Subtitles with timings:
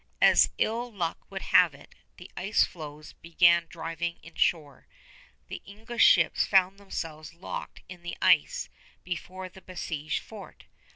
[0.19, 4.87] As ill luck would have it, the ice floes began driving inshore.
[5.47, 8.67] The English ships found themselves locked in the ice
[9.03, 10.63] before the besieged fort.